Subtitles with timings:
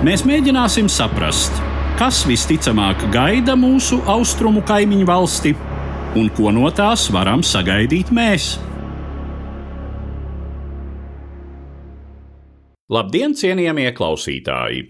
[0.00, 1.58] Mēs mēģināsim saprast,
[2.00, 5.52] kas visticamāk gaida mūsu austrumu kaimiņu valsti
[6.16, 8.54] un ko no tās varam sagaidīt mēs.
[12.90, 14.80] Labdien, cienījamie klausītāji!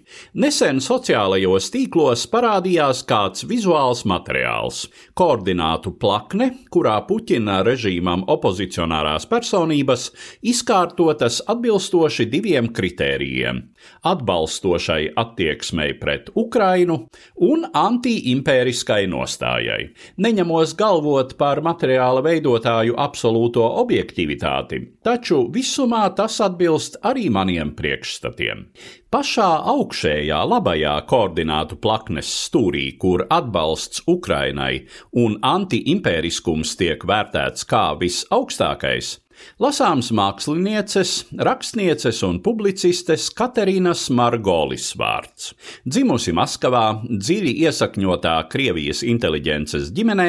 [0.41, 4.87] Nesen sociālajos tīklos parādījās kāds vizuāls materiāls-
[5.21, 10.07] koordinātu plakne, kurā Puķina režīmam opozicionārās personības
[10.41, 13.61] izkārtotas atbilstoši diviem kritērijiem-
[14.13, 25.53] atbalstošai attieksmei pret Ukrainu un antiimpēriskai nostājai, neņemos galvot par materiāla veidotāju absolūto objektivitāti, taču
[25.53, 28.67] visumā tas atbilst arī maniem priekšstatiem priekšstatiem.
[29.11, 39.19] Pašā augšējā labajā koordinātu plaknes stūrī, kur atbalsts Ukrainai un antiimpēriskums tiek vērtēts kā visaugstākais,
[39.61, 45.53] lasāms mākslinieces, rakstnieces un publicistes Katerinas Margolis vārds.
[45.89, 50.29] Dzimusi Maskavā, dziļi iesakņotā Krievijas inteliģences ģimenē,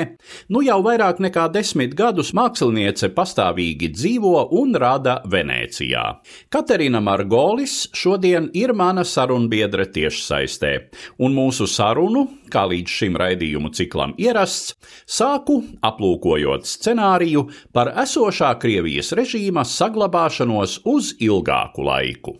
[0.53, 6.05] nu jau vairāk nekā desmit gadus māksliniece pastāvīgi dzīvo un rada Venecijā.
[6.53, 10.73] Katerina Margolis šodien ir mana sarunbiedre tiešsaistē,
[11.21, 18.76] un mūsu sarunu, kā līdz šim raidījumu ciklam ierasts, sāku aplūkojot scenāriju par esošā Krievijas
[18.76, 22.34] Krievijas režīma saglabāšanos uz ilgāku laiku.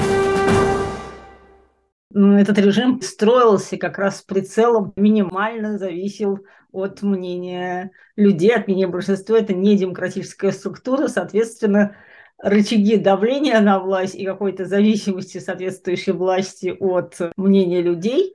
[2.13, 6.39] Этот режим строился как раз с прицелом, минимально зависел
[6.76, 9.38] от мнения людей, от мнения большинства.
[9.38, 11.96] Это не демократическая структура, соответственно,
[12.38, 18.34] рычаги давления на власть и какой-то зависимости соответствующей власти от мнения людей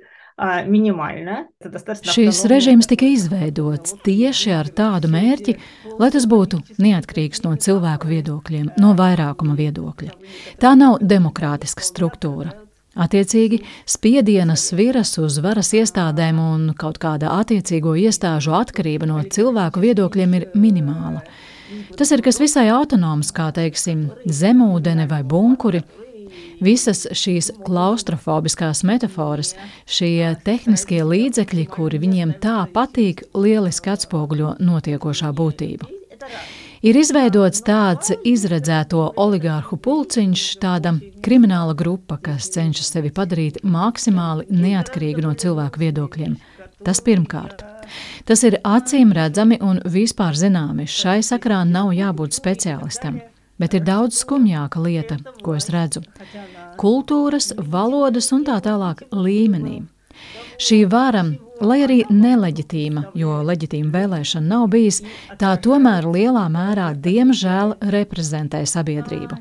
[0.65, 1.45] minimāli.
[2.09, 5.57] Šīs režīms tika izveidots tieši ar tādu mērķi,
[5.99, 10.11] lai tas būtu neatkarīgs no cilvēku viedokļiem, no vairākuma viedokļa.
[10.61, 12.55] Tā nav demokrātiska struktūra.
[12.91, 20.33] Attiecīgi, spiediena sviras uz varas iestādēm un kaut kāda attiecīgo iestāžu atkarība no cilvēku viedokļiem
[20.35, 21.23] ir minimāla.
[21.95, 25.85] Tas ir kas visai autonoms, kā teiksim, zemūdene vai bunkuri.
[26.63, 29.53] Visas šīs klaustrofobiskās metafāras,
[29.87, 35.89] šie tehniskie līdzekļi, kuri viņiem tā patīk, lieliski atspoguļo notiekošā būtību.
[36.81, 45.21] Ir izveidots tāds izredzēto oligārhu pulciņš, tāda krimināla grupa, kas cenšas sevi padarīt maksimāli neatkarīgu
[45.21, 46.39] no cilvēku viedokļiem.
[46.81, 47.61] Tas pirmkārt.
[48.25, 50.87] Tas ir acīm redzami un vispār zināmi.
[50.89, 53.21] Šai sakrā nav jābūt speciālistam.
[53.61, 56.01] Bet ir daudz skumjāka lieta, ko es redzu-
[56.81, 59.83] kultūras, valodas un tā tālāk līmenī.
[60.57, 61.27] Šī vara,
[61.61, 65.01] lai arī neleģitīma, jo leģitīma vēlēšana nav bijis,
[65.41, 69.39] tā tomēr lielā mērā, diemžēl, reprezentē sabiedrību.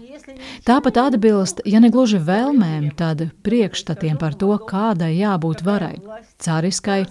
[0.65, 5.97] Tāpat atbilst, ja ne gluži vēlmēm, tad priekšstatiem par to, kādai jābūt varai-
[6.45, 7.05] cariskai,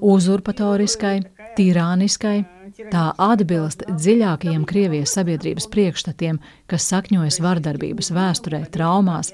[0.00, 1.16] uzurpatoriskai,
[1.56, 2.55] tirāniskai.
[2.76, 6.36] Tā atbilst dziļākajiem Krievijas sabiedrības priekšstatiem,
[6.68, 9.30] kas sakņojas vardarbības vēsturē, traumās,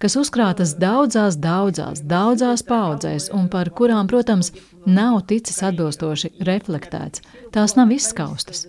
[0.00, 4.48] kas uzkrātas daudzās, daudzās, daudzās paudzēs un par kurām, protams,
[4.88, 7.20] nav ticis atbilstoši reflektēts.
[7.52, 8.64] Tās nav izskaustas.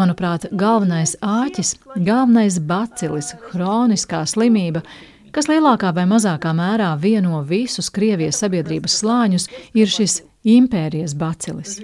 [0.00, 4.80] Manuprāt, galvenais āķis, galvenais bacilis, hroniskā slimība,
[5.34, 10.22] kas lielākā vai mazākā mērā vieno visus Krievijas sabiedrības slāņus, ir šis
[10.56, 11.82] impērijas bacilis.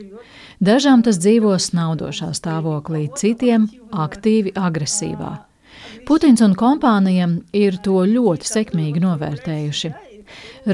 [0.65, 5.33] Dažām tas dzīvo snaudošā stāvoklī, citiem aktīvi agresīvā.
[6.09, 9.91] Putins un kompānija ir to ļoti sekmīgi novērtējuši.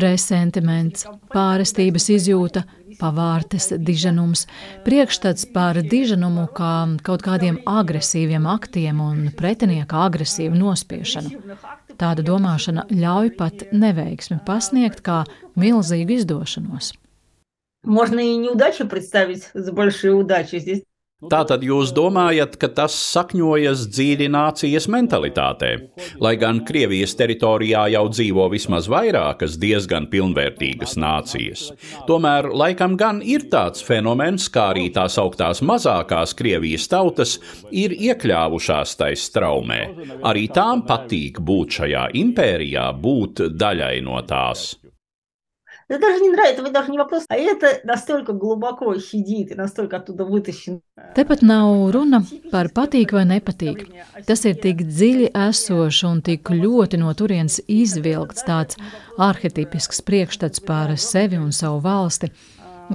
[0.05, 2.63] Resentiments, pārestības izjūta,
[3.01, 4.45] pavārtes diženums,
[4.87, 6.75] priekšstats par diženumu kā
[7.07, 11.59] kaut kādiem agresīviem aktiem un pretinieka agresīvu nospiešanu.
[11.99, 15.25] Tāda domāšana ļauj pat neveiksmi pasniegt kā
[15.59, 16.95] milzīgu izdošanos.
[17.84, 20.60] Можно и неудачу представить с большой удачей.
[20.60, 20.84] Здесь
[21.32, 25.70] Tātad jūs domājat, ka tas sakņojas dziļi nācijas mentalitātē?
[26.20, 31.70] Lai gan Krievijas teritorijā jau dzīvo vismaz vairākas diezgan pilnvērtīgas nācijas.
[32.10, 37.38] Tomēr laikam gan ir tāds fenomens, kā arī tās augtās mazākās Krievijas tautas
[37.72, 39.82] ir iekļāvušās tais straumē.
[40.28, 44.74] Arī tām patīk būt šajā impērijā, būt daļai no tās.
[45.90, 49.98] Это даже не нравится, это даже не вопрос, а это настолько глубоко сидит и настолько
[49.98, 50.82] оттуда вытащен.
[51.16, 53.86] Tepat nav runa par patīk vai nepatīk.
[54.26, 58.80] Tas ir tik dziļi esošs un tik ļoti no turienes izvilkts tāds
[59.18, 62.32] arhetipisks priekšstats par sevi un savu valsti,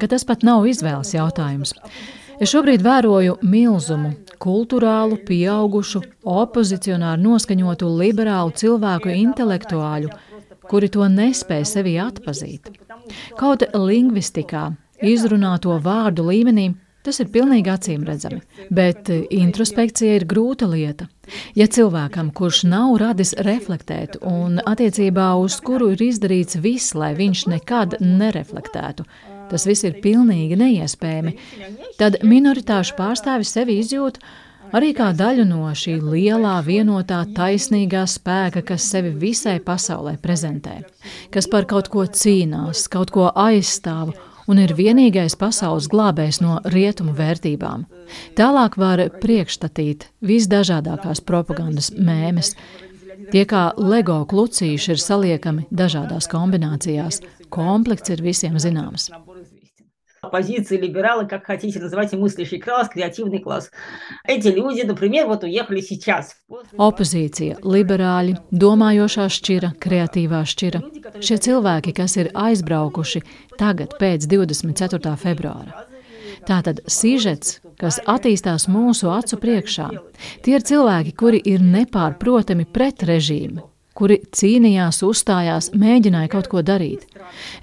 [0.00, 1.77] ka tas pat nav izvēles jautājums.
[2.41, 10.09] Es šobrīd vēroju milzumu, kultūrālu, pieaugušu, opozicionāru noskaņotu liberālu cilvēku intelektuāļu,
[10.71, 12.71] kuri to nespēja sevi atpazīt.
[13.40, 14.69] Kaut lingvistikā,
[15.04, 16.72] izrunāto vārdu līmenī,
[17.06, 18.42] tas ir pilnīgi acīm redzami,
[18.74, 21.07] bet introspekcija ir grūta lieta.
[21.57, 27.46] Ja cilvēkam, kurš nav radis reflektēt un attiecībā uz kuru ir izdarīts viss, lai viņš
[27.54, 29.06] nekad nereflektētu,
[29.52, 31.36] tas viss ir pilnīgi neiespējami,
[32.02, 34.19] tad minoritāšu pārstāvis sevi izjūt
[34.75, 40.81] arī kā daļu no šī lielā, vienotā, taisnīgā spēka, kas sevi visai pasaulē prezentē,
[41.33, 44.13] kas par kaut ko cīnās, kaut ko aizstāv
[44.51, 47.86] un ir vienīgais pasaules glābējs no rietumu vērtībām.
[48.38, 52.54] Tālāk var priekšstatīt visdažādākās propagandas mēmes.
[53.31, 57.24] Tie kā LEGO klucīši ir saliekami dažādās kombinācijās.
[57.50, 59.10] Komplekts ir visiem zināms
[60.25, 63.71] оппозиции, либералы, как хотите называйте, мыслящий класс, креативный класс.
[64.25, 66.37] Эти люди, например, вот уехали сейчас.
[66.77, 70.82] Opozīcija, liberāļi, domājošā šķira, kreatīvā šķira.
[71.25, 73.25] Šie cilvēki, kas ir aizbraukuši
[73.59, 75.17] tagad pēc 24.
[75.17, 75.87] februāra.
[76.49, 79.88] Tātad sižets, kas attīstās mūsu acu priekšā,
[80.44, 87.07] tie ir cilvēki, kuri ir nepārprotami pret režīmu, kuri cīnījās, uzstājās, mēģināja kaut ko darīt.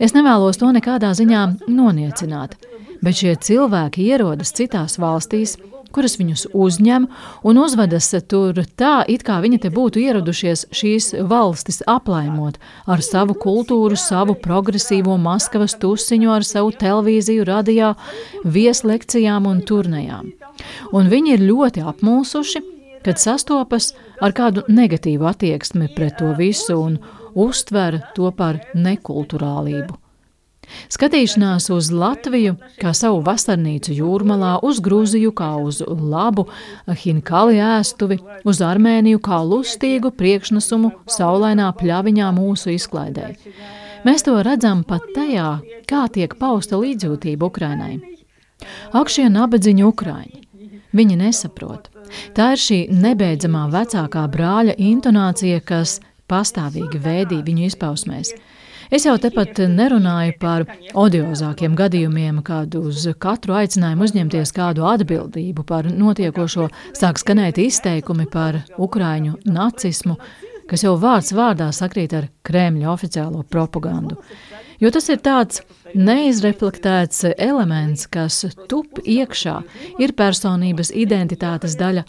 [0.00, 2.56] Es nevēlos to nekādā ziņā noniecināt,
[3.04, 5.58] bet šie cilvēki ierodas citās valstīs,
[5.92, 7.06] kuras viņus uzņem
[7.44, 12.58] un uzvedas tur tā, it kā viņi te būtu ieradušies šīs valstis aplaimot
[12.88, 17.92] ar savu kultūru, savu progresīvo Maskavas tusiņu, ar savu televīziju, radio,
[18.44, 20.32] vieslekcijām un turnejām.
[20.96, 22.64] Un viņi ir ļoti apmulsuši,
[23.04, 26.98] kad sastopas ar kādu negatīvu attieksmi pret to visu un
[27.34, 29.98] uztver to par nekulturālību.
[30.92, 36.46] Skatīšanās uz Latviju kā savu vasarnīcu jūrmalā, uz Grūziju kā uz labu
[37.02, 43.34] Hinkali ēstuvi, uz Armēniju kā lustīgu priekšnesumu saulainā pļaviņā mūsu izklaidē.
[44.06, 45.50] Mēs to redzam pat tajā,
[45.90, 48.00] kā tiek pausta līdzjūtība Ukrainai.
[48.94, 50.42] Ak, šie nabadzīņi Ukraiņi!
[50.92, 51.88] Viņi nesaprot.
[52.36, 55.98] Tā ir šī nebeidzamā vecākā brāļa intonācija, kas
[56.30, 58.32] pastāvīgi vēdī viņu izpausmēs.
[58.92, 60.66] Es jau tepat nerunāju par
[61.00, 66.68] odiozākiem gadījumiem, kad uz katru aicinājumu uzņemties kādu atbildību par notiekošo
[66.98, 70.18] sāk skanēt izteikumi par ukraiņu nacismu,
[70.68, 74.20] kas jau vārds vārdā sakrīt ar Kremļa oficiālo propagandu.
[74.82, 75.60] Jo tas ir tāds
[75.94, 79.60] neizreflektēts elements, kas tup iekšā,
[80.02, 82.02] ir personības identitātes daļa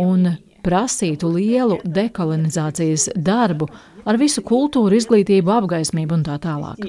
[0.00, 0.30] un
[0.64, 3.68] prasītu lielu dekolonizācijas darbu
[4.08, 6.80] ar visu kultūru, izglītību, apgaismību un tā tālāk.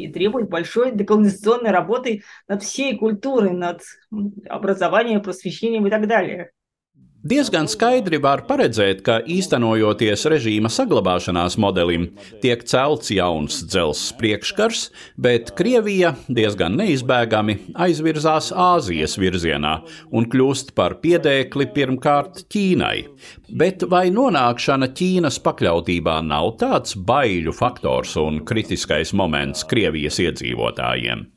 [7.25, 12.07] Diezgan skaidri var paredzēt, ka īstenojoties režīma saglabāšanās modelim,
[12.41, 14.87] tiek celts jauns dzelzs priekškars,
[15.21, 19.75] bet Krievija diezgan neizbēgami aizvirzās Āzijas virzienā
[20.17, 23.05] un kļūst par piedēkli pirmkārt Ķīnai.
[23.53, 31.29] Bet vai nonākšana Ķīnas pakļautībā nav tāds baiļu faktors un kritiskais moments Krievijas iedzīvotājiem?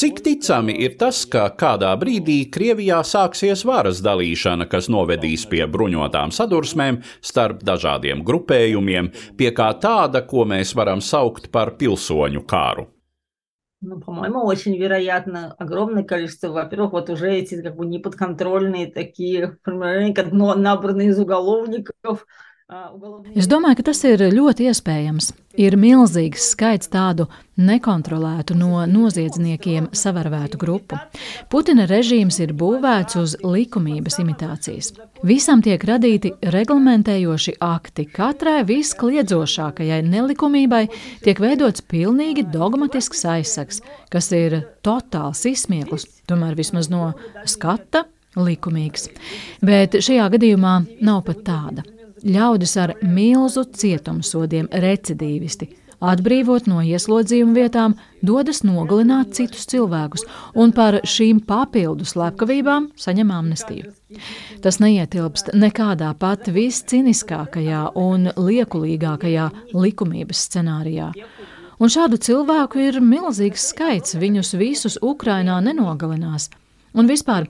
[0.02, 6.30] Cik ticami ir tas, ka kādā brīdī Krievijā sāksies varas dalīšana, kas novedīs pie bruņotām
[6.38, 9.10] sadursmēm starp dažādiem grupējumiem,
[9.40, 12.86] pie kā tāda, ko mēs varam saukt par pilsoņu kāru?
[13.82, 16.50] Ну, по-моему, очень вероятно огромное количество.
[16.50, 22.26] Во-первых, вот уже эти как бы неподконтрольные такие формирования, как набранные из уголовников,
[23.37, 25.33] Es domāju, ka tas ir ļoti iespējams.
[25.61, 27.27] Ir milzīgs skaits tādu
[27.61, 30.97] nekontrolētu no noziedzniekiem savērvētu grupu.
[31.53, 34.95] Putina režīms ir būvēts uz likumības imitācijas.
[35.29, 38.07] Visam tiek radīti reglamentējoši akti.
[38.17, 40.87] Katrai viskliedzošākajai nelikumībai
[41.27, 47.13] tiek veidots pilnīgi dogmatisks aizsaks, kas ir totāls izsmieklis, tomēr vismaz no
[47.45, 48.07] skata
[48.41, 49.11] likumīgs.
[49.61, 51.92] Bet šajā gadījumā nav pat tāda
[52.25, 55.69] ļaudis ar milzu cietumsodiem, recidīvisti,
[56.03, 57.95] atbrīvot no ieslodzījuma vietām,
[58.27, 60.27] dodas nogalināt citus cilvēkus
[60.59, 63.93] un par šīm papildu slepkavībām saņem amnestiju.
[64.63, 71.13] Tas neietilpst nekādā pat visciniskākajā un liekulīgākajā likumības scenārijā.
[71.83, 76.51] Un šādu cilvēku ir milzīgs skaits, viņus visus Ukrainā nenogalinās.
[76.95, 77.49] Un vispār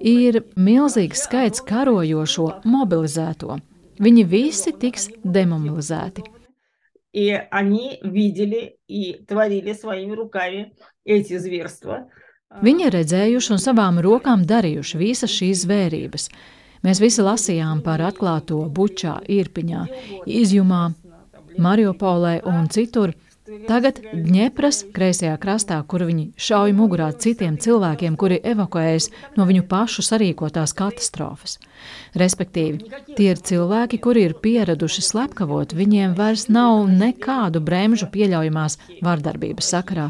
[0.00, 3.58] ir milzīgs skaits karojošo, mobilizēto.
[4.01, 6.23] Viņi visi tiks demobilizēti.
[7.13, 12.07] И они видели и творили своими руками эти зверства.
[12.63, 16.29] Viņi ir redzējuši un savām rokām darījuši visas šīs zvērības.
[16.83, 19.85] Mēs visi lasījām par atklāto Bučā, Irpiņā,
[20.25, 20.93] Izjumā,
[21.59, 23.13] Mariupolē un citur.
[23.46, 29.06] Tagad Dņepras kreisajā krastā, kur viņi šauj mugurā citiem cilvēkiem, kuri evakuējas
[29.38, 31.58] no viņu pašu sarīkotās katastrofas.
[32.18, 39.70] Respektīvi, tie ir cilvēki, kuri ir pieraduši slepkavot, viņiem vairs nav nekādu bremžu pieļaujamās vardarbības
[39.76, 40.08] sakarā.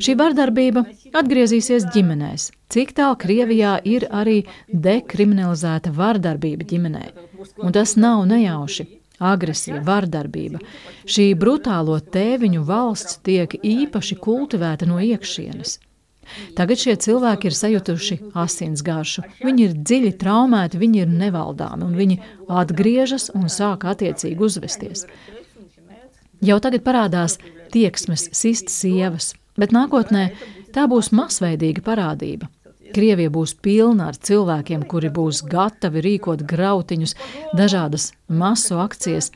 [0.00, 2.48] Šī vardarbība atgriezīsies ģimenēs.
[2.72, 4.38] Cik tālu Krievijā ir arī
[4.72, 7.04] dekriminalizēta vardarbība ģimenē?
[7.60, 9.01] Un tas nav nejauši
[9.32, 10.60] agresija, vardarbība.
[11.06, 15.78] Šī brutālo tēviņu valsts tiek īpaši kultivēta no iekšienes.
[16.56, 19.24] Tagad šie cilvēki ir sajutuši asins garšu.
[19.42, 22.18] Viņi ir dziļi traumēti, viņi ir nevaldāmi, un viņi
[22.62, 25.06] atgriežas un sāk attiecīgi uzvesties.
[26.42, 27.38] Jau tagad parādās
[27.74, 30.30] tieksmes sist sievas, bet nākotnē
[30.74, 32.48] tā būs masveidīga parādība.
[32.94, 37.16] Krievija būs pilna ar cilvēkiem, kuri būs gatavi rīkot grautiņus,
[37.58, 39.30] dažādas masu akcijas.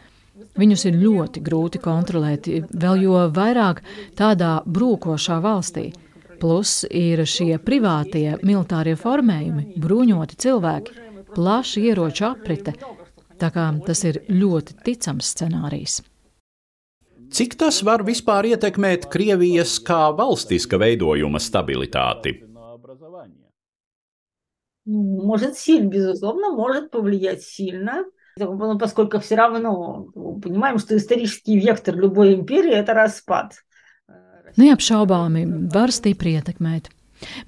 [0.56, 3.82] Viņus ir ļoti grūti kontrolēt, vēl jo vairāk
[4.16, 5.90] tādā brūkošā valstī.
[6.40, 10.98] Plus ir šie privātie militārie formējumi, bruņoti cilvēki,
[11.36, 12.76] plaša ieroču aprite.
[13.40, 16.00] Tā kā tas ir ļoti ticams scenārijs.
[17.36, 22.45] Cik tas var vispār ietekmēt Krievijas kā valstiska veidojuma stabilitāti?
[24.86, 28.04] Может, сильно, безусловно, может повлиять сильно,
[28.78, 30.06] поскольку все равно
[30.42, 33.54] понимаем, что исторический вектор любой империи– это распад.
[34.56, 36.88] Neapšaubāmi var stipri ietekmēt.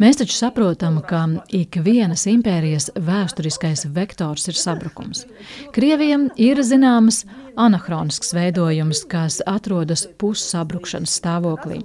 [0.01, 5.27] Mēs taču saprotam, ka ik vienas impērijas vēsturiskais vektors ir sabrukums.
[5.75, 7.25] Krievijam ir zināms
[7.59, 11.83] anahronisks veidojums, kas atrodas pussabrukšanas stāvoklī.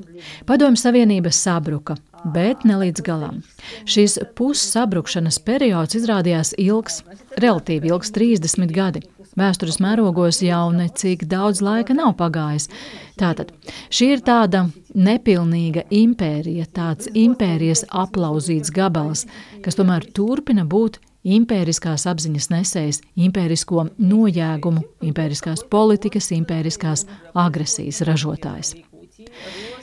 [0.48, 1.98] Padomju Savienība sabruka,
[2.36, 3.42] bet ne līdz galam.
[3.90, 7.02] Šis pussabrukšanas periods izrādījās ilgs,
[7.42, 9.04] relatīvi ilgs 30 gadi.
[9.40, 12.70] Vēstures mērogos jau necik daudz laika nav pagājis.
[13.18, 13.50] Tātad
[13.94, 19.26] šī ir tāda nepilnīga impērija, tāds impērijas aplauzīts gabals,
[19.66, 28.76] kas tomēr turpina būt impēriskās apziņas nesējs, impērisko nojēgumu, impēriskās politikas, impēriskās agresijas ražotājs.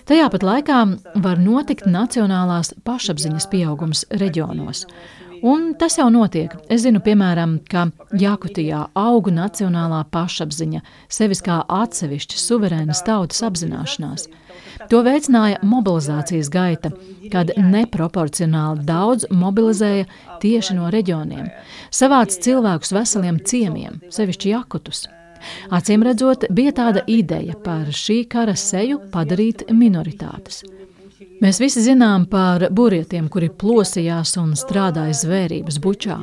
[0.08, 0.78] Tajā pat laikā
[1.22, 4.86] var notikt nacionālās pašapziņas pieaugums reģionos.
[5.42, 6.52] Un tas jau notiek.
[6.68, 7.86] Es zinu, piemēram, ka
[8.18, 14.26] Jakutijā auga nacionālā pašapziņa, sevis kā atsevišķa suverēnas tautas apzināšanās.
[14.92, 16.90] To veicināja mobilizācijas gaita,
[17.32, 20.08] kad neproporcionāli daudz mobilizēja
[20.42, 21.48] tieši no reģioniem,
[21.94, 25.06] savāca cilvēkus veseliem ciemiem, sevišķi jakutus.
[25.72, 30.64] Acīm redzot, bija tāda ideja par šī kara seju padarīt minoritātes.
[31.40, 36.18] Mēs visi zinām par burietiem, kuri plosījās un strādāja zvērības bučā.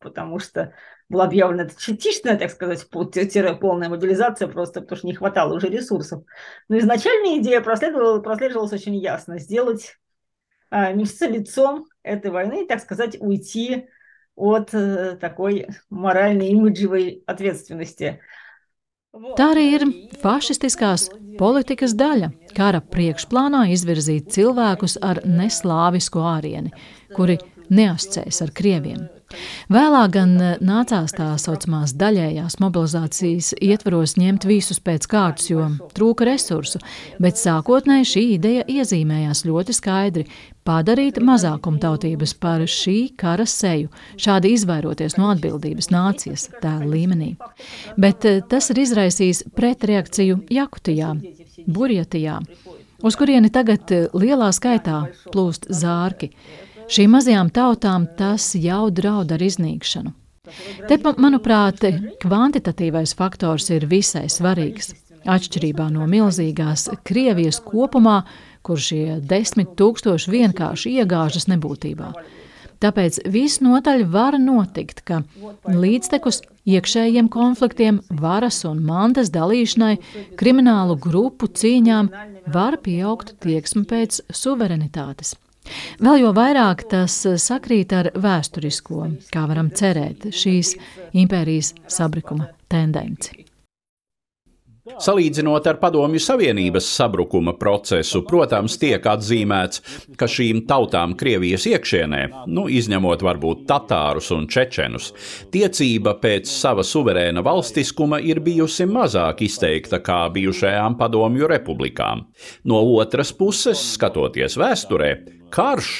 [0.00, 0.72] Потому что
[1.10, 6.22] была объявлена частичная, так сказать, полная мобилизация, просто потому что не хватало уже ресурсов.
[6.68, 9.38] Но изначальная идея прослеживалась, очень ясно.
[9.38, 9.98] Сделать
[10.70, 13.88] а, мешаться лицом этой войны, так сказать, уйти
[14.39, 18.19] от э, такой моральной имиджевой ответственности.
[19.39, 19.83] Tā arī ir
[20.19, 21.07] fašistiskās
[21.39, 26.73] politikas daļa - kara priekšplānā izvirzīt cilvēkus ar neslāvisku ārieni,
[27.15, 27.37] kuri
[27.69, 29.07] neascēs ar krieviem.
[29.70, 36.26] Vēlāk gan eh, nācās tā saucamās daļējās mobilizācijas ietvaros ņemt visus pēc kārtas, jo trūka
[36.26, 36.80] resursu,
[37.22, 40.24] bet sākotnēji šī ideja iezīmējās ļoti skaidri-
[40.66, 47.36] padarīt mazākumtautības par šī kara seju, šādi izvairoties no atbildības nācijas tēla līmenī.
[47.96, 51.14] Bet eh, tas ir izraisījis pretreakciju Jakutijā,
[51.70, 52.40] Burjatijā,
[53.02, 56.32] uz kurieni tagad eh, lielā skaitā plūst zārki.
[56.90, 60.10] Šīm mazajām tautām tas jau draud ar iznīkšanu.
[60.88, 61.84] Te, manuprāt,
[62.22, 64.94] kvantitatīvais faktors ir visai svarīgs.
[65.28, 68.22] Atšķirībā no milzīgās Krievijas kopumā,
[68.66, 72.12] kur šie desmit tūkstoši vienkārši iegāžas nebūtībā.
[72.80, 75.20] Tāpēc visnotaļ var notikt, ka
[75.68, 79.98] līdztekus iekšējiem konfliktiem, varas un mantas dalīšanai,
[80.40, 82.08] kriminālu grupu cīņām
[82.50, 85.36] var pieaugt tieksme pēc suverenitātes.
[86.00, 90.74] Vēl jo vairāk tas sakrīt ar vēsturisko, kā varam cerēt, šīs
[91.20, 93.44] impērijas sabrukuma tendenci.
[94.98, 99.82] Salīdzinot ar Padomju Savienības sabrukuma procesu, protams, tiek atzīmēts,
[100.18, 102.20] ka šīm tautām Krievijas iekšienē,
[102.50, 105.10] nu, izņemot varbūt tatārus un čečenus,
[105.54, 112.24] tiecība pēc sava suverēna valstiskuma ir bijusi mazāk izteikta kā bijušajām Padomju republikām.
[112.64, 115.12] No otras puses, skatoties vēsturē,
[115.50, 115.90] Karš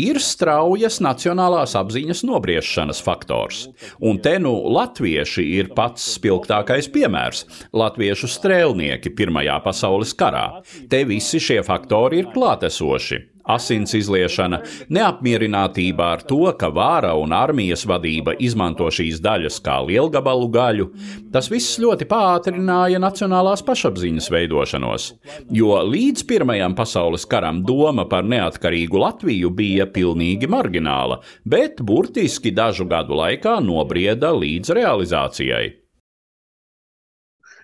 [0.00, 3.66] ir straujas nacionālās apziņas nobriešanas faktors,
[4.00, 7.44] un te nu latvieši ir pats spilgtākais piemērs-
[7.82, 10.62] latviešu strēlnieki Pirmajā pasaules karā.
[10.88, 14.61] Te visi šie faktori ir klātesoši asins izliešana,
[14.93, 20.89] neapmierinātība ar to, ka vāra un armijas vadība izmanto šīs daļas kā lielgabalu gaļu,
[21.33, 25.09] tas viss ļoti pātrināja nacionālās pašapziņas veidošanos,
[25.55, 32.85] jo līdz Pirmajam pasaules karam doma par neatkarīgu Latviju bija pilnīgi margināla, bet burtiski dažu
[32.89, 35.67] gadu laikā nobrieda līdz realizācijai.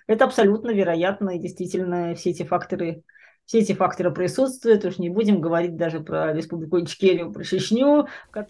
[0.08, 3.02] Это абсолютно вероятно, и действительно все эти факторы
[3.50, 8.06] все эти факторы присутствуют, уж не будем говорить даже про Республику Ичкерiju, par Šešņu.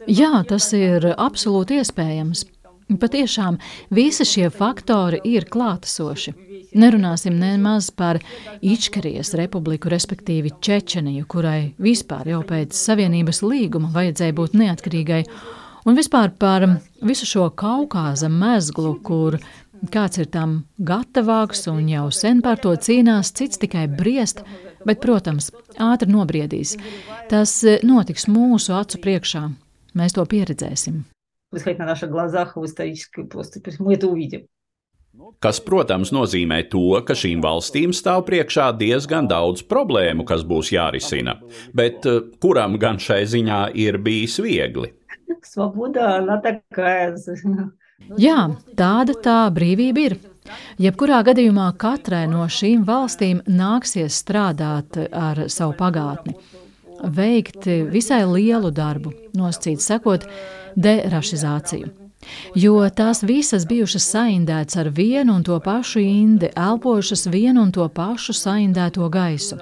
[0.08, 2.46] Jā, tas ir absolūti iespējams.
[2.86, 3.58] Patiešām
[3.90, 6.32] visi šie faktori ir klātesoši.
[6.78, 8.20] Nerunāsim nemaz par
[8.62, 15.22] Ičkerijas republiku, respektīvi Čečeniju, kurai vispār jau pēc Savienības līguma vajadzēja būt neatkarīgai,
[15.84, 16.68] un vispār par
[17.02, 19.40] visu šo Kaukāza mezglu, kur
[19.92, 24.44] kāds ir tam gatavāks un jau sen par to cīnās, cits tikai briest,
[24.86, 25.50] Bet, protams,
[25.82, 26.76] ātri nobriedīs.
[27.30, 29.46] Tas eh, notiks mūsu acu priekšā.
[29.96, 31.02] Mēs to pieredzēsim.
[35.40, 41.38] Kas, protams, nozīmē to, ka šīm valstīm stāv priekšā diezgan daudz problēmu, kas būs jārisina.
[41.74, 44.92] Bet eh, kuram gan šai ziņā ir bijis viegli?
[45.42, 47.16] Svoboda, она такая.
[48.20, 48.40] Jā,
[48.76, 50.16] tāda tā brīvība ir.
[50.81, 56.35] Jebkurā gadījumā katrai no šīm valstīm nāksies strādāt ar savu pagātni,
[57.01, 60.25] veikt visai lielu darbu, nosacīt sekot
[60.75, 61.97] derašizāciju.
[62.55, 67.87] Jo tās visas bijušas saindētas ar vienu un to pašu indi, elpojušas vienu un to
[67.89, 69.57] pašu saindēto gaisu.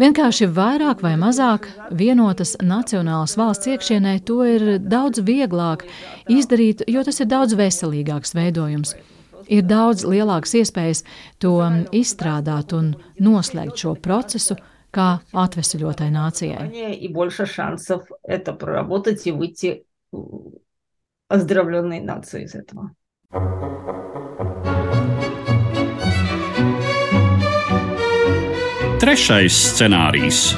[0.00, 5.86] Vienkārši vairāk vai mazāk vienotas nacionālas valsts iekšienē to ir daudz vieglāk
[6.28, 8.96] izdarīt, jo tas ir daudz veselīgāks veidojums
[9.48, 11.04] ir daudz lielākas iespējas
[11.38, 11.60] to
[11.92, 14.56] izstrādāt un noslēgt šo procesu
[14.94, 16.70] kā atvesaļotai nācijai.
[20.14, 20.18] Э,
[21.28, 22.90] оздоровленной нации из этого.
[29.00, 30.54] Trešais scenārijs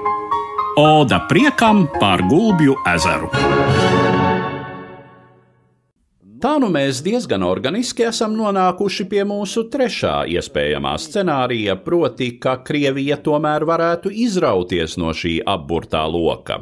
[0.76, 3.30] -Oda priekam pār Gulbju ezeru.
[6.42, 13.20] Tā nu mēs diezgan organiski esam nonākuši pie mūsu trešā iespējamā scenārija, proti, ka Krievija
[13.22, 16.56] tomēr varētu izrauties no šī apburtā loka.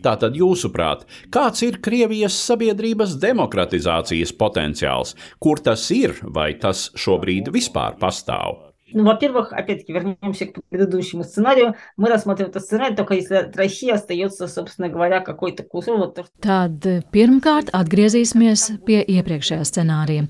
[0.00, 8.00] Tātad, jūsuprāt, kāds ir Krievijas sabiedrības demokratizācijas potenciāls, kur tas ir vai tas šobrīd vispār
[8.00, 8.67] pastāv?
[8.93, 11.75] Ну, во-первых, опять-таки вернемся к предыдущему сценарию.
[11.97, 15.97] Мы рассматриваем этот сценарий только если от России остается, собственно говоря, какой-то кусок.
[15.97, 16.33] Вот то, что...
[16.41, 20.27] Tad pirmkārt atgriezīsimies pie iepriekšējā scenārija.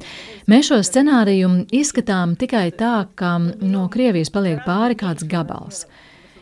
[0.48, 5.84] Mēs šo scenāriju izskatām tikai tā, ka no Krievijas paliek pāri kāds gabals.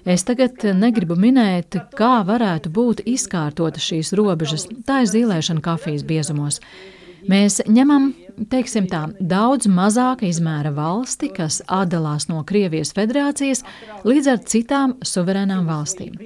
[0.05, 4.67] Es tagad negribu minēt, kā varētu būt izkārtotas šīs robežas.
[4.85, 6.61] Tā ir zīlēšana kafijas biezumos.
[7.30, 8.12] Mēs ņemam
[8.50, 13.64] teiksim tā, daudz mazāka izmēra valsti, kas atdalās no Krievijas federācijas
[14.06, 16.16] līdz ar citām suverēnām valstīm.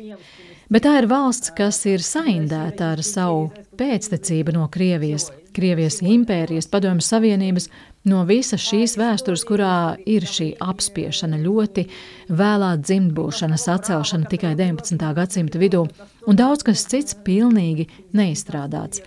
[0.70, 7.02] Bet tā ir valsts, kas ir saindēta ar savu pēctecību no Krievijas, Krievijas impērijas, Padomju
[7.02, 7.66] Savienības,
[8.06, 11.88] no visas šīs vēstures, kurā ir šī apspiešana, ļoti
[12.30, 15.10] vēlā dzimtbūšana, sacelšana tikai 19.
[15.16, 15.84] gadsimta vidū,
[16.30, 19.02] un daudz kas cits pilnīgi neizstrādāts.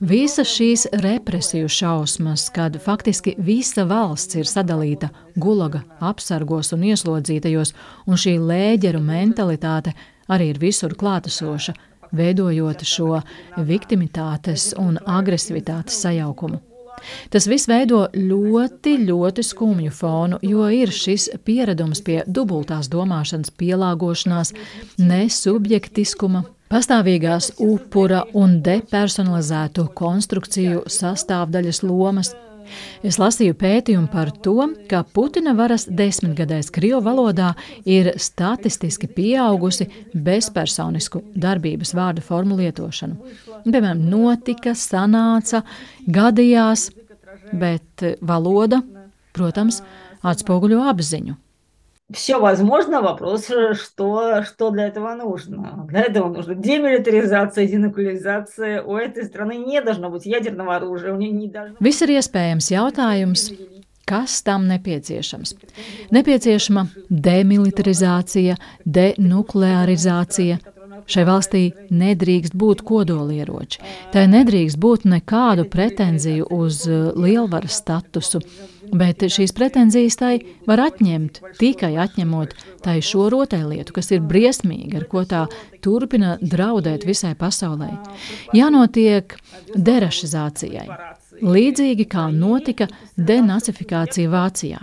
[0.00, 5.08] Visas šīs represiju šausmas, kad faktiski visa valsts ir sadalīta
[5.40, 7.72] gulaga apsargos un ieslodzītajos,
[8.04, 9.94] un šī lēģeru mentalitāte
[10.28, 11.72] arī ir visur klātesoša,
[12.12, 13.22] veidojot šo
[13.56, 16.60] viktimitātes un agresivitātes sajaukumu.
[17.32, 24.52] Tas viss veido ļoti, ļoti skumju fonu, jo ir šis pieredums pie dubultās domāšanas, pielāgošanās,
[25.00, 32.32] nesubjektiskuma, Pastāvīgās upura un depersonalizētu konstrukciju sastāvdaļas lomas.
[33.06, 34.56] Es lasīju pētījumu par to,
[34.90, 37.52] ka Putina varas desmitgadēs Krievu valodā
[37.86, 43.32] ir statistiski pieaugusi bezpersonisku darbības vārdu formu lietošanu.
[43.62, 45.62] Piemēram, notika, sanāca,
[46.10, 46.88] gadījās,
[47.54, 48.82] bet valoda,
[49.38, 49.84] protams,
[50.26, 51.38] atspoguļo apziņu
[52.13, 53.01] все возможно.
[53.01, 55.85] Вопрос, что, что для этого нужно.
[55.89, 58.83] Для этого нужна демилитаризация, денуклеизация.
[58.83, 61.13] У этой страны не должно быть ядерного оружия.
[61.13, 61.77] У нее не должно...
[61.79, 63.51] Viss ir iespējams jautājums.
[64.05, 65.55] Kas tam nepieciešams?
[66.11, 70.57] Nepieciešama demilitarizācija, denuklearizācija,
[71.09, 71.61] Šai valstī
[71.91, 73.81] nedrīkst būt kodolieroči.
[74.13, 78.41] Tai nedrīkst būt nekādu pretenziju uz uh, lielvaras statusu,
[78.94, 80.34] bet šīs pretenzijas tai
[80.68, 85.46] var atņemt tikai atņemot tai šo rotaļlietu, kas ir briesmīga, ar ko tā
[85.84, 87.90] turpina draudēt visai pasaulē.
[88.56, 89.36] Jānotiek
[89.74, 90.86] derašizācijai,
[91.42, 94.80] līdzīgi kā notika denacifikācija Vācijā.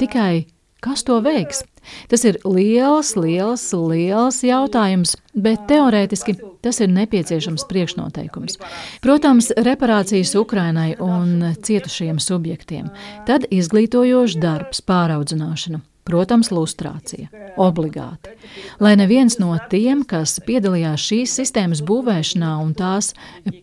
[0.00, 0.46] Tikai
[0.84, 1.64] kas to veiks?
[2.12, 8.58] Tas ir liels, liels, liels jautājums, bet teorētiski tas ir nepieciešams priekšnoteikums.
[9.04, 12.90] Protams, reparācijas Ukrainai un cietušajiem subjektiem,
[13.28, 15.84] tad izglītojošs darbs, pāraudzināšana.
[16.10, 17.28] Protams, lustrācija.
[17.60, 18.32] Obligāti.
[18.82, 23.12] Lai neviens no tiem, kas piedalījās šīs sistēmas būvēšanā un tās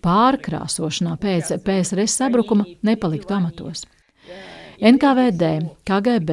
[0.06, 3.84] pārkrāsošanā pēc PSRS sabrukuma, nepaliktu amatos.
[4.78, 5.44] NKVD,
[5.88, 6.32] KGB,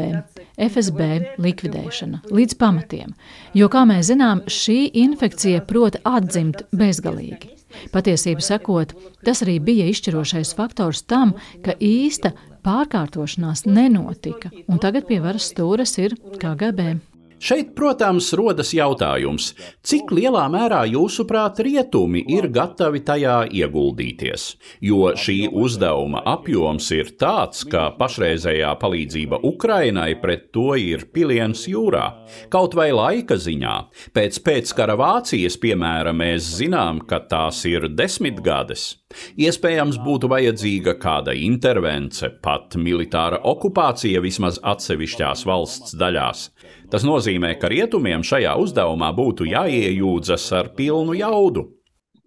[0.60, 1.06] FSB
[1.40, 3.14] likvidēšana līdz pamatiem,
[3.56, 7.54] jo, kā mēs zinām, šī infekcija prot atdzimt bezgalīgi.
[7.94, 8.92] Patiesību sakot,
[9.26, 15.96] tas arī bija izšķirošais faktors tam, ka īsta pārkārtošanās nenotika, un tagad pie varas stūres
[16.04, 17.13] ir KGB.
[17.44, 19.50] Šeit, protams, rodas jautājums,
[19.84, 24.46] cik lielā mērā jūsuprāt rietumi ir gatavi tajā ieguldīties,
[24.88, 32.06] jo šī uzdevuma apjoms ir tāds, ka pašreizējā palīdzība Ukrainai pret to ir piliens jūrā.
[32.48, 33.76] Kaut vai laika ziņā,
[34.16, 38.94] pēc pēckara Vācijas piemēra mēs zinām, ka tās ir desmitgades.
[39.38, 46.48] Iespējams, būtu vajadzīga kāda intervence, pat militāra okupācija vismaz atsevišķās valsts daļās.
[46.94, 51.72] Tas nozīmē, ka rietumiem šajā uzdevumā būtu jāiejūdzas ar pilnu jaudu.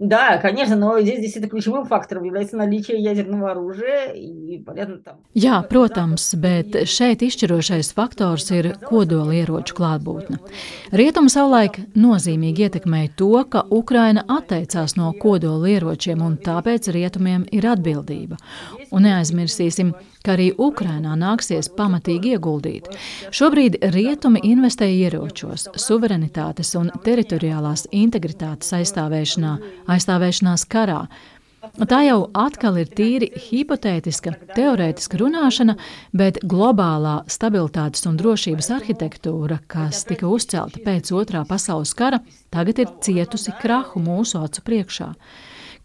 [0.05, 4.13] Да, конечно, но здесь действительно ключевым фактором является наличие ядерного оружия.
[4.13, 5.21] И, понятно, там...
[5.33, 10.41] Jā, protams, bet šeit izšķirošais faktors ir kodolieroču klātbūtne.
[10.91, 18.41] Rietumi savulaik nozīmīgi ietekmēja to, ka Ukraina atteicās no kodolieročiem, un tāpēc rietumiem ir atbildība.
[18.91, 22.89] Un neaizmirsīsim, ka arī Ukrainā nāksies pamatīgi ieguldīt.
[23.35, 29.57] Šobrīd rietumi investē ieročos, suverenitātes un teritoriālās integritātes aizstāvēšanā,
[29.88, 31.06] aizstāvēšanās karā.
[31.90, 35.76] Tā jau atkal ir tīri hipotētiska, teorētiska runāšana,
[36.16, 42.22] bet globālā stabilitātes un drošības arhitektūra, kas tika uzcelta pēc otrā pasaules kara,
[42.54, 45.12] tagad ir cietusi krahu mūsu acu priekšā.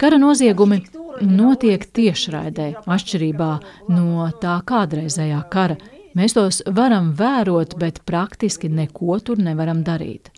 [0.01, 0.81] Kara noziegumi
[1.23, 3.51] notiek tiešraidē, atšķirībā
[3.93, 5.77] no tā kādreizējā kara.
[6.18, 10.32] Mēs tos varam vērot, bet praktiski neko tur nevaram darīt.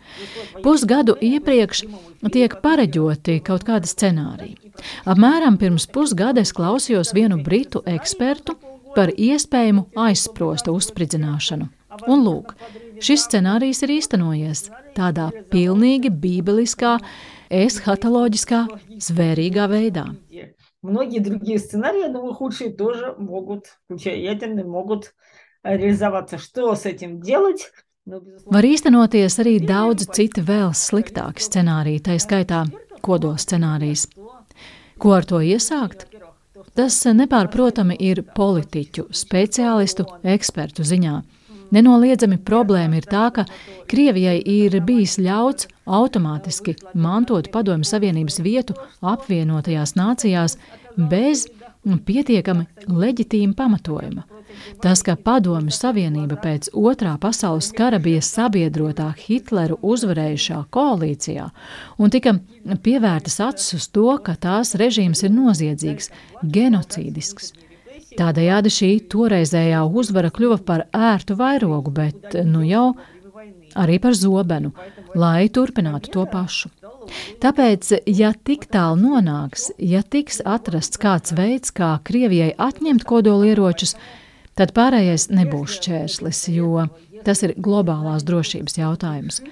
[0.63, 1.85] Pusgadu iepriekš
[2.33, 4.73] tiek pareģoti kaut kādi scenāriji.
[5.07, 8.57] Apmēram pirms pusgada es klausījos vienu britu ekspertu
[8.95, 11.69] par iespējamu aizsprosta uzspridzināšanu.
[12.11, 12.53] Un lūk,
[13.03, 16.97] šis scenārijs ir īstenojies tādā pilnīgi bībeliskā,
[17.49, 18.65] эсхатологическā,
[19.07, 20.09] zvērīgā veidā.
[20.81, 25.13] Многие другие сценарии, но худшие тоже могут, включая ядерный, могут
[25.63, 26.37] реализоваться.
[26.37, 27.71] Что с этим делать?
[28.49, 32.63] Var īstenoties arī daudz citi vēl sliktāki scenāriji, tā skaitā
[33.05, 34.07] kodola scenārijs.
[34.97, 36.07] Ko ar to iesākt?
[36.73, 41.19] Tas nepārprotami ir politiķu, speciālistu, ekspertu ziņā.
[41.75, 43.45] Nenoliedzami problēma ir tā, ka
[43.89, 48.73] Krievijai ir bijis ļauts automātiski mantot Padomju Savienības vietu
[49.05, 50.57] apvienotajās nācijās
[50.97, 51.45] bez
[52.06, 54.24] pietiekami leģitīma pamatojuma.
[54.82, 61.48] Tas, ka Padomju Savienība pēc otrā pasaules kara bija sabiedrotā Hitleru uzvarējušā koalīcijā
[61.98, 62.36] un tika
[62.86, 66.10] pievērtas acis uz to, ka tās režīms ir noziedzīgs,
[66.54, 67.52] genocīdisks,
[68.14, 72.92] Tādējādi šī toreizējā uzvara kļuva par ērtu vairogu, bet nu jau
[73.74, 74.70] arī par zobenu,
[75.18, 76.70] lai turpinātu to pašu.
[77.42, 83.96] Tāpēc, ja tik tālu nonāks, ja tiks atrasts kāds veids, kā Krievijai atņemt kodolieročus,
[84.58, 86.88] tad pārējais nebūs šķērslis, jo
[87.24, 89.42] tas ir globālās drošības jautājums.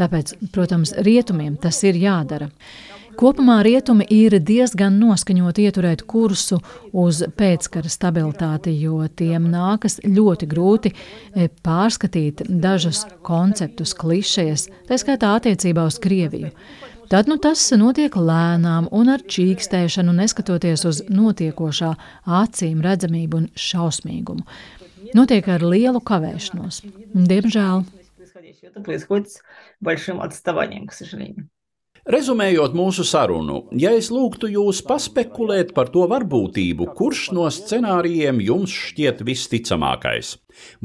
[0.00, 2.48] Tāpēc, protams, rietumiem tas ir jādara.
[3.20, 6.56] Kopumā rietumi ir diezgan noskaņoti ieturēt kursu
[6.96, 15.34] uz pēckara stabilitāti, jo tiem nākas ļoti grūti e, pārskatīt dažus konceptus, klišejas, tā skaitā
[15.36, 16.54] attiecībā uz Krieviju.
[17.09, 21.91] Tad nu, tas notiek lēnām un ar čīkstēšanu, neskatoties uz notiekošā
[22.25, 24.45] acīm redzamību un šausmīgumu.
[25.15, 26.81] Notiek ar lielu kavēšanos.
[27.13, 27.85] Diemžēl.
[28.65, 29.41] Это происходит с
[29.79, 31.47] большим отставанием, к сожалению.
[32.05, 38.69] Rezumējot mūsu sarunu, ja es lūgtu jūs paspekulēt par to varbūtību, kurš no scenārijiem jums
[38.69, 40.35] šķiet visticamākais,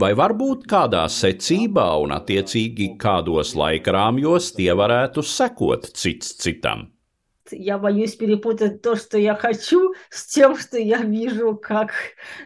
[0.00, 6.88] vai varbūt kādā secībā un attiecīgi kādos laikrāmjos tie varētu sekot cits citam.
[7.52, 11.90] Я боюсь перепутать то, что я хочу, с тем, что я вижу как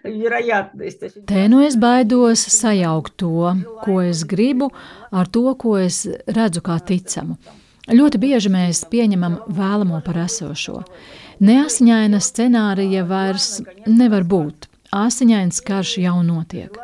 [0.02, 1.04] вероятность.
[1.26, 3.54] Te nu es baidos sajaukt to,
[3.85, 4.72] ko es gribu,
[5.12, 7.37] ar to, ko es redzu kā ticamu.
[7.89, 10.84] Ļoti bieži mēs pieņemam vēlamo par esošo.
[11.41, 14.67] Neasiņaina scenārija vairs nevar būt.
[14.93, 16.75] Asiņains karš jau notiek.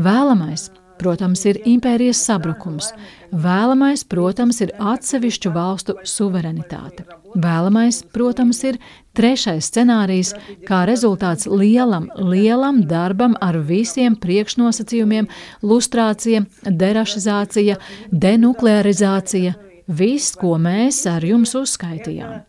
[0.00, 0.68] Vēlamais,
[1.00, 2.90] protams, ir impērijas sabrukums.
[3.32, 7.04] Vēlamais, protams, ir atsevišķu valstu suverenitāte.
[7.36, 8.78] Vēlamais, protams, ir
[9.16, 10.32] trešais scenārijs,
[10.68, 15.28] kā rezultāts lielam, lielam darbam ar visiem priekšnosacījumiem-
[15.70, 17.76] lustrācija, derašizācija,
[18.12, 22.43] denuklearizācija viss, ko mēs ar jums uzskaitījām.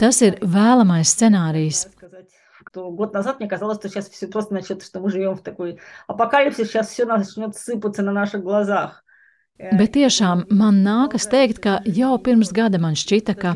[0.00, 1.86] Tas ir vēlamais scenārijs.
[2.72, 6.68] Год назад мне казалось, что сейчас все просто начнет, что мы живем в такой апокалипсис,
[6.68, 9.02] сейчас все начнет сыпаться на наших глазах.
[9.60, 13.54] Bet tiešām man nākas teikt, ka jau pirms gada man šķita, ka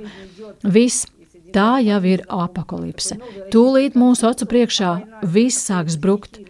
[0.61, 1.07] viss
[1.55, 3.17] tā jau ir apakalipse.
[3.55, 4.91] Tūlīt mūsu acu priekšā
[5.23, 6.43] viss sāks brukt.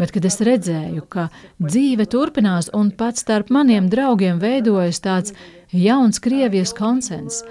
[0.00, 1.28] Bet, kad es redzēju, ka
[1.60, 5.34] dzīve turpinās un pat starp maniem draugiem veidojas tāds
[5.72, 7.42] jauns Krievijas konsens,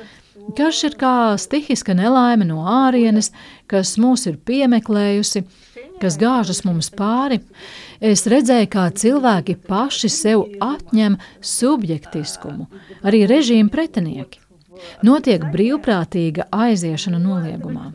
[0.58, 3.30] karš ir kā stihiska nelaime no ārienes,
[3.70, 5.44] kas mūs ir piemeklējusi,
[6.02, 7.40] kas gāžas mums pāri,
[8.02, 12.68] es redzēju, kā cilvēki paši sev atņem subjektiskumu,
[13.06, 14.42] arī režīmu pretinieki.
[15.06, 17.92] Notiek brīvprātīga aiziešana noliegumā.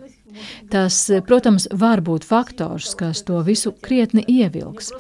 [0.72, 0.96] Tas,
[1.28, 4.92] protams, var būt faktors, kas to visu krietni ievilks.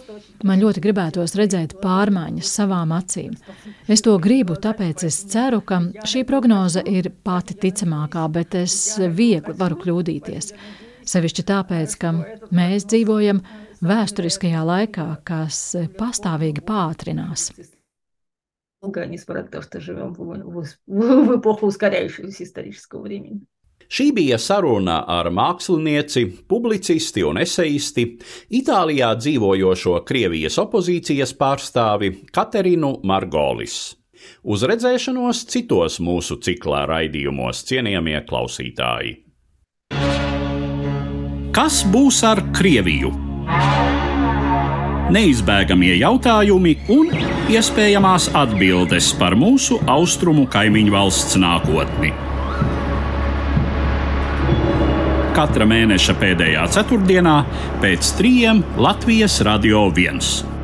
[0.47, 3.37] Man ļoti gribētos redzēt pārmaiņas savām acīm.
[3.91, 9.55] Es to gribu, tāpēc es ceru, ka šī prognoze ir pati ticamākā, bet es viegli
[9.57, 10.53] varu kļūdīties.
[11.11, 12.13] Sevišķi tāpēc, ka
[12.53, 13.41] mēs dzīvojam
[13.81, 15.63] vēsturiskajā laikā, kas
[15.97, 17.51] pastāvīgi pātrinās.
[18.83, 23.45] Несмотря на то, что живем в, в, в эпоху ускоряющегося исторического времени.
[23.86, 28.08] Šī bija saruna ar mākslinieci, publicisti un eseisti,
[28.58, 33.94] Itālijā dzīvojošo Krievijas opozīcijas pārstāvi Katerinu Margolis.
[34.42, 39.20] Uz redzēšanos citos mūsu ciklā raidījumos, cienījamie klausītāji!
[41.56, 43.14] Kas būs ar Krieviju?
[45.14, 47.12] Neizbēgamie jautājumi un
[47.54, 52.10] iespējamās atbildes par mūsu austrumu kaimiņu valsts nākotni.
[55.36, 57.36] Katra mēneša pēdējā ceturtdienā
[57.82, 60.55] pēc trījiem Latvijas Radio 1.